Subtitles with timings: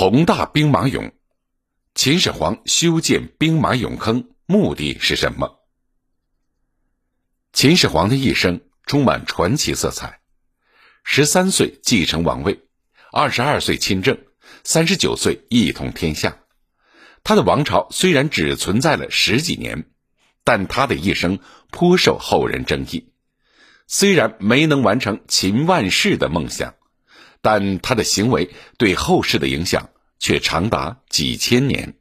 [0.00, 1.10] 宏大兵马俑，
[1.92, 5.58] 秦始皇修建兵马俑坑目的是什么？
[7.52, 10.20] 秦始皇的一生充满传奇色彩。
[11.02, 12.60] 十三岁继承王位，
[13.10, 14.16] 二十二岁亲政，
[14.62, 16.38] 三十九岁一统天下。
[17.24, 19.90] 他的王朝虽然只存在了十几年，
[20.44, 21.40] 但他的一生
[21.72, 23.12] 颇受后人争议。
[23.88, 26.76] 虽然没能完成秦万世的梦想。
[27.40, 31.94] 但他的行为对后世的影响却长达几千年。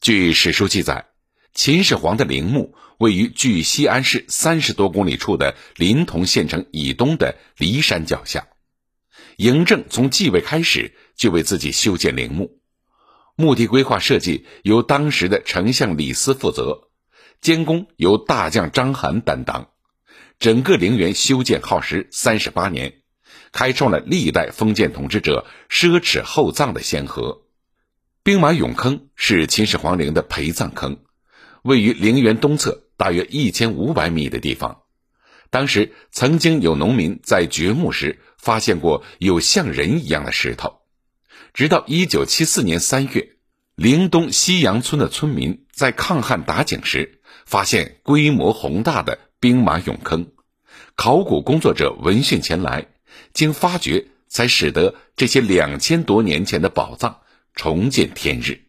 [0.00, 1.06] 据史书记载，
[1.54, 8.48] 秦始皇的陵墓位于距西安市三十多公里处的临潼县城以东的骊山脚下。
[9.36, 12.60] 嬴政从继位开始就为自己修建陵墓，
[13.36, 16.90] 墓地规划设计由当时的丞相李斯负责，
[17.40, 19.70] 监工由大将章邯担当。
[20.38, 23.01] 整个陵园修建耗时三十八年。
[23.52, 27.42] 开创了历代封建统治者奢侈厚葬的先河。
[28.24, 30.98] 兵马俑坑是秦始皇陵的陪葬坑，
[31.62, 34.82] 位于陵园东侧大约一千五百米的地方。
[35.50, 40.78] 当时曾经有农民在掘墓时发现过有像人一样的石头，
[41.52, 43.36] 直到一九七四年三月，
[43.74, 50.32] 陵东西阳村的村民在抗旱打井时发现规模宏大的兵马俑坑，
[50.94, 52.86] 考古工作者闻讯前来。
[53.32, 57.20] 经发掘，才使得这些两千多年前的宝藏
[57.54, 58.62] 重见天日。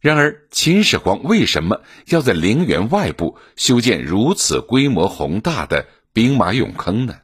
[0.00, 7.18] 然而，秦始皇为什么要在陵园外部修建如此规模宏大的兵马俑坑呢？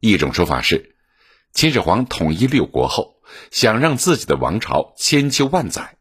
[0.00, 0.94] 一种说法是，
[1.52, 5.98] 秦始皇统一六国后，想让自己的王朝千秋万载，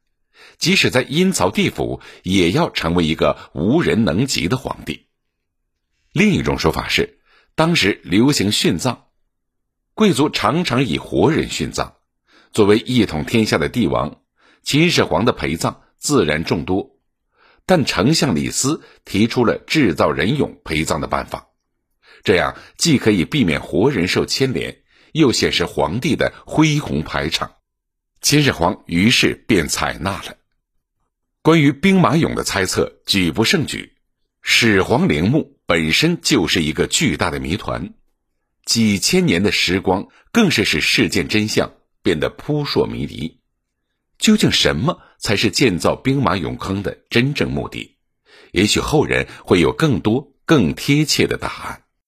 [0.57, 5.07] 即使在阴曹地府，也要成为一个无人能及的皇帝。
[6.13, 7.19] 另一种说法是，
[7.55, 9.02] 当时流行殉葬。
[9.95, 11.93] 贵族常常以活人殉葬，
[12.51, 14.21] 作为一统天下的帝王，
[14.63, 16.97] 秦始皇的陪葬自然众多。
[17.67, 21.49] 但丞相李斯提出了制造人俑陪葬的办法，
[22.23, 27.51] 这样既可以避免活人受牵连，又显示皇帝的恢宏排场。
[28.19, 30.37] 秦始皇于是便采纳了。
[31.43, 33.93] 关于兵马俑的猜测举不胜举，
[34.41, 37.93] 始皇陵墓本身就是一个巨大的谜团。
[38.65, 43.39] 几千年的时光，更是使事件真相变得扑朔迷离。
[44.17, 47.97] 究竟什么才是建造兵马俑坑的真正目的？
[48.51, 51.82] 也许后人会有更多、更贴切的答案。